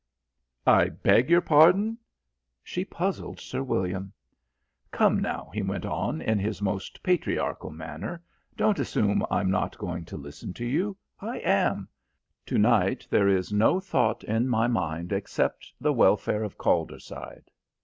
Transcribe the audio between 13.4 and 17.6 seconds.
no thought in my mind except the welfare of Calderside."